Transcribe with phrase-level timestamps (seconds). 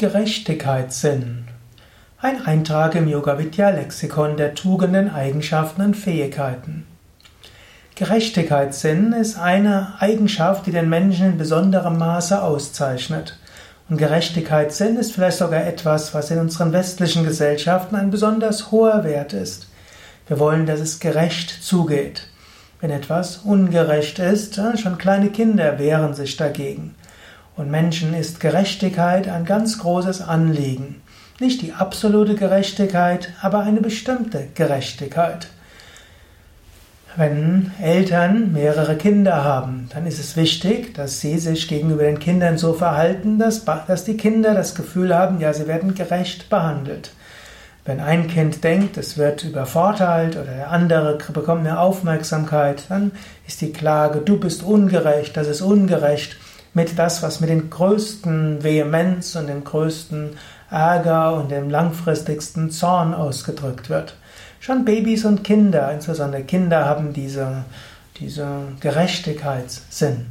[0.00, 1.48] Gerechtigkeitssinn.
[2.20, 6.86] Ein Eintrag im Yoga Vidya Lexikon der Tugenden, Eigenschaften und Fähigkeiten.
[7.96, 13.40] Gerechtigkeitssinn ist eine Eigenschaft, die den Menschen in besonderem Maße auszeichnet.
[13.88, 19.32] Und Gerechtigkeitssinn ist vielleicht sogar etwas, was in unseren westlichen Gesellschaften ein besonders hoher Wert
[19.32, 19.66] ist.
[20.28, 22.28] Wir wollen, dass es gerecht zugeht.
[22.80, 26.94] Wenn etwas ungerecht ist, schon kleine Kinder wehren sich dagegen.
[27.58, 31.02] Und Menschen ist Gerechtigkeit ein ganz großes Anliegen.
[31.40, 35.48] Nicht die absolute Gerechtigkeit, aber eine bestimmte Gerechtigkeit.
[37.16, 42.58] Wenn Eltern mehrere Kinder haben, dann ist es wichtig, dass sie sich gegenüber den Kindern
[42.58, 43.64] so verhalten, dass,
[44.04, 47.10] die Kinder das Gefühl haben, ja, sie werden gerecht behandelt.
[47.84, 53.10] Wenn ein Kind denkt, es wird übervorteilt oder der andere bekommt mehr Aufmerksamkeit, dann
[53.48, 56.36] ist die Klage, du bist ungerecht, das ist ungerecht
[56.74, 60.36] mit das, was mit den größten Vehemenz und dem größten
[60.70, 64.14] Ärger und dem langfristigsten Zorn ausgedrückt wird.
[64.60, 67.64] Schon Babys und Kinder, insbesondere Kinder, haben diese,
[68.18, 68.46] diese
[68.80, 70.26] Gerechtigkeitssinn.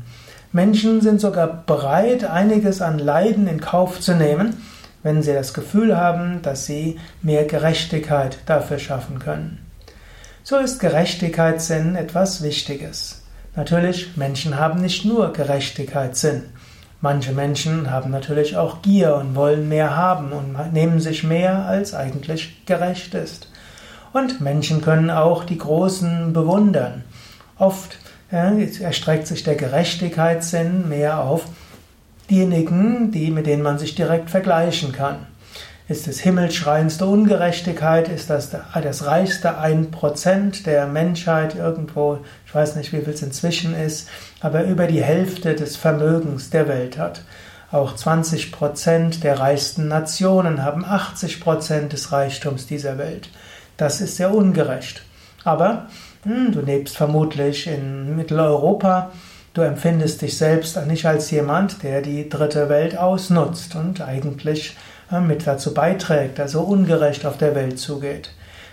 [0.52, 4.62] Menschen sind sogar bereit, einiges an Leiden in Kauf zu nehmen,
[5.04, 9.66] wenn sie das Gefühl haben, dass sie mehr Gerechtigkeit dafür schaffen können.
[10.44, 13.24] So ist Gerechtigkeitssinn etwas Wichtiges.
[13.58, 16.44] Natürlich, Menschen haben nicht nur Gerechtigkeitssinn.
[17.02, 21.96] Manche Menschen haben natürlich auch Gier und wollen mehr haben und nehmen sich mehr, als
[21.96, 23.52] eigentlich gerecht ist.
[24.14, 27.04] Und Menschen können auch die Großen bewundern.
[27.58, 27.98] Oft
[28.32, 31.46] ja, erstreckt sich der Gerechtigkeitssinn mehr auf
[32.30, 35.26] diejenigen, die, mit denen man sich direkt vergleichen kann.
[35.90, 38.10] Ist es himmelschreiendste Ungerechtigkeit?
[38.10, 42.20] Ist das das reichste 1% der Menschheit irgendwo?
[42.46, 44.10] Ich weiß nicht, wie viel es inzwischen ist,
[44.42, 47.22] aber über die Hälfte des Vermögens der Welt hat.
[47.72, 53.30] Auch 20% der reichsten Nationen haben 80% des Reichtums dieser Welt.
[53.78, 55.04] Das ist sehr ungerecht.
[55.46, 55.88] Aber
[56.24, 59.12] hm, du lebst vermutlich in Mitteleuropa.
[59.54, 64.76] Du empfindest dich selbst nicht als jemand, der die dritte Welt ausnutzt und eigentlich
[65.26, 68.32] mit dazu beiträgt, also ungerecht auf der Welt zugeht.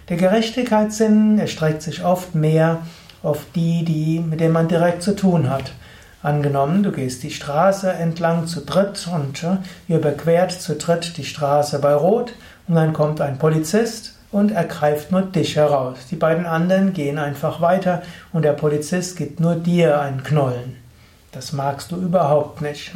[0.08, 2.82] Der Gerechtigkeitssinn erstreckt sich oft mehr
[3.22, 5.72] auf die, die, mit denen man direkt zu tun hat.
[6.22, 9.46] Angenommen, du gehst die Straße entlang zu dritt und
[9.88, 12.32] ihr überquert zu dritt die Straße bei Rot
[12.66, 15.98] und dann kommt ein Polizist und ergreift nur dich heraus.
[16.10, 18.02] Die beiden anderen gehen einfach weiter
[18.32, 20.76] und der Polizist gibt nur dir einen Knollen.
[21.32, 22.92] Das magst du überhaupt nicht.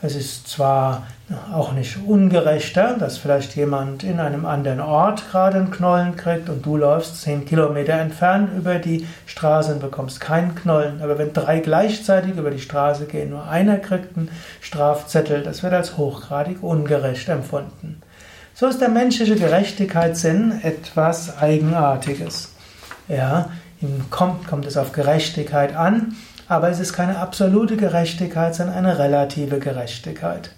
[0.00, 1.08] Es ist zwar
[1.52, 6.64] auch nicht ungerechter, dass vielleicht jemand in einem anderen Ort gerade einen Knollen kriegt und
[6.64, 11.02] du läufst zehn Kilometer entfernt über die Straße und bekommst keinen Knollen.
[11.02, 15.72] Aber wenn drei gleichzeitig über die Straße gehen, nur einer kriegt einen Strafzettel, das wird
[15.72, 18.00] als hochgradig ungerecht empfunden.
[18.54, 22.54] So ist der menschliche Gerechtigkeitssinn etwas Eigenartiges.
[23.08, 26.14] Ja, ihm kommt, kommt es auf Gerechtigkeit an
[26.48, 30.50] aber es ist keine absolute Gerechtigkeit, sondern eine relative Gerechtigkeit.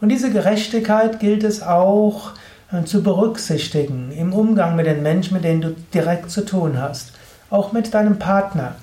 [0.00, 2.32] Und diese Gerechtigkeit gilt es auch
[2.72, 7.12] äh, zu berücksichtigen im Umgang mit den Menschen, mit denen du direkt zu tun hast.
[7.50, 8.76] Auch mit deinem Partner.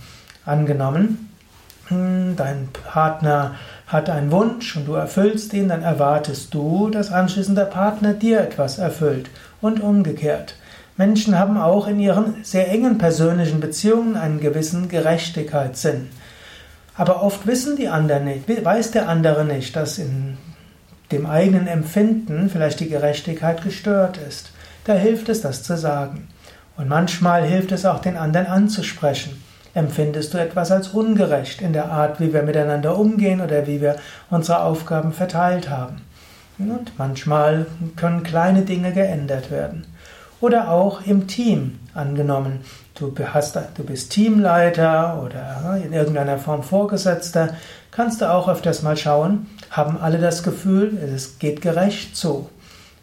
[0.46, 1.30] Angenommen,
[1.88, 3.56] hm, dein Partner
[3.88, 8.42] hat einen Wunsch und du erfüllst ihn, dann erwartest du, dass anschließend der Partner dir
[8.42, 9.30] etwas erfüllt
[9.62, 10.56] und umgekehrt.
[10.98, 16.10] Menschen haben auch in ihren sehr engen persönlichen Beziehungen einen gewissen Gerechtigkeitssinn.
[16.98, 20.38] Aber oft wissen die anderen nicht, weiß der andere nicht, dass in
[21.12, 24.52] dem eigenen Empfinden vielleicht die Gerechtigkeit gestört ist.
[24.86, 26.28] Da hilft es, das zu sagen.
[26.78, 29.42] Und manchmal hilft es auch, den anderen anzusprechen.
[29.74, 33.98] Empfindest du etwas als ungerecht in der Art, wie wir miteinander umgehen oder wie wir
[34.30, 36.02] unsere Aufgaben verteilt haben?
[36.58, 37.66] Und manchmal
[37.98, 39.86] können kleine Dinge geändert werden.
[40.40, 42.62] Oder auch im Team angenommen.
[42.98, 47.50] Du, hast, du bist Teamleiter oder in irgendeiner Form Vorgesetzter,
[47.92, 52.50] kannst du auch öfters mal schauen, haben alle das Gefühl, es geht gerecht zu.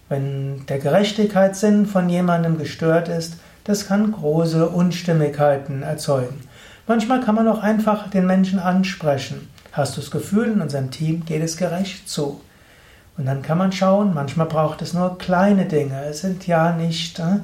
[0.08, 3.34] Wenn der Gerechtigkeitssinn von jemandem gestört ist,
[3.64, 6.40] das kann große Unstimmigkeiten erzeugen.
[6.86, 9.50] Manchmal kann man auch einfach den Menschen ansprechen.
[9.72, 12.40] Hast du das Gefühl, in unserem Team geht es gerecht zu?
[13.18, 16.02] Und dann kann man schauen, manchmal braucht es nur kleine Dinge.
[16.06, 17.40] Es sind ja nicht äh,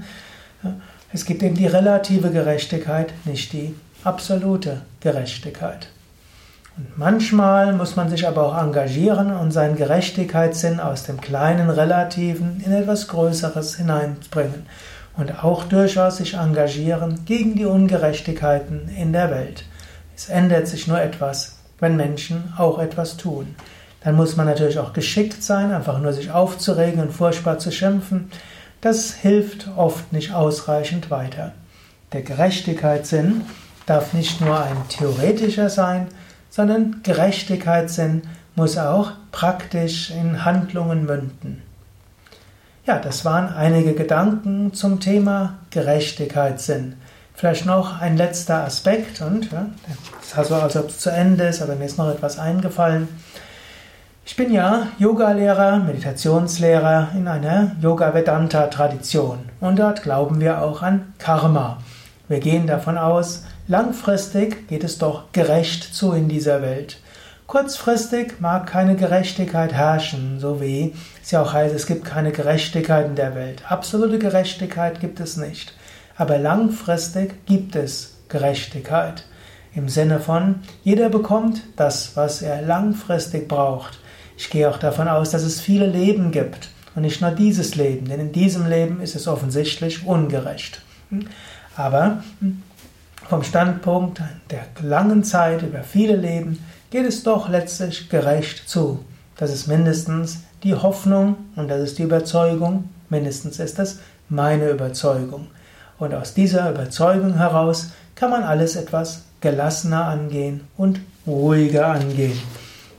[1.12, 3.75] es gibt eben die relative Gerechtigkeit, nicht die
[4.05, 5.88] absolute Gerechtigkeit.
[6.76, 12.62] Und manchmal muss man sich aber auch engagieren und seinen Gerechtigkeitssinn aus dem kleinen Relativen
[12.64, 14.66] in etwas Größeres hineinbringen
[15.16, 19.64] und auch durchaus sich engagieren gegen die Ungerechtigkeiten in der Welt.
[20.16, 23.56] Es ändert sich nur etwas, wenn Menschen auch etwas tun.
[24.04, 28.31] Dann muss man natürlich auch geschickt sein, einfach nur sich aufzuregen und furchtbar zu schimpfen.
[28.80, 31.52] Das hilft oft nicht ausreichend weiter.
[32.12, 33.42] Der Gerechtigkeitssinn
[33.86, 36.06] darf nicht nur ein theoretischer sein,
[36.48, 38.22] sondern Gerechtigkeitssinn
[38.54, 41.62] muss auch praktisch in Handlungen münden.
[42.86, 46.94] Ja, das waren einige Gedanken zum Thema Gerechtigkeitssinn.
[47.34, 49.66] Vielleicht noch ein letzter Aspekt und ja,
[50.20, 53.08] das ist so, als ob es zu Ende ist, aber mir ist noch etwas eingefallen.
[54.28, 61.78] Ich bin ja Yogalehrer, Meditationslehrer in einer Yoga-Vedanta-Tradition und dort glauben wir auch an Karma.
[62.28, 67.00] Wir gehen davon aus, langfristig geht es doch gerecht zu in dieser Welt.
[67.46, 73.06] Kurzfristig mag keine Gerechtigkeit herrschen, so wie es ja auch heißt, es gibt keine Gerechtigkeit
[73.06, 73.62] in der Welt.
[73.66, 75.72] Absolute Gerechtigkeit gibt es nicht.
[76.19, 79.25] Aber langfristig gibt es Gerechtigkeit.
[79.75, 83.98] Im Sinne von, jeder bekommt das, was er langfristig braucht.
[84.38, 88.08] Ich gehe auch davon aus, dass es viele Leben gibt und nicht nur dieses Leben,
[88.08, 90.81] denn in diesem Leben ist es offensichtlich ungerecht.
[91.76, 92.23] Aber
[93.29, 99.05] vom Standpunkt der langen Zeit über viele Leben geht es doch letztlich gerecht zu.
[99.37, 103.99] Das ist mindestens die Hoffnung und das ist die Überzeugung, mindestens ist das
[104.29, 105.49] meine Überzeugung.
[105.99, 112.38] Und aus dieser Überzeugung heraus kann man alles etwas gelassener angehen und ruhiger angehen.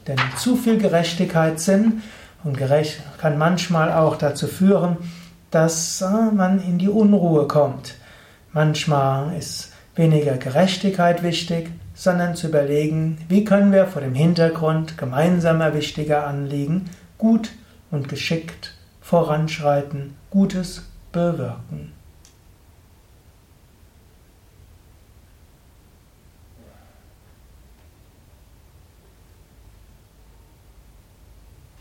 [0.07, 2.01] Denn zu viel Gerechtigkeitssinn
[2.44, 4.98] und gerecht kann manchmal auch dazu führen,
[5.51, 7.96] dass äh, man in die Unruhe kommt.
[8.54, 15.74] Manchmal ist weniger Gerechtigkeit wichtig, sondern zu überlegen, wie können wir vor dem Hintergrund gemeinsamer
[15.74, 17.52] wichtiger Anliegen gut
[17.92, 21.99] und geschickt voranschreiten, Gutes bewirken.